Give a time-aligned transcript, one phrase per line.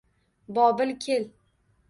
[0.57, 1.31] Bobil kel!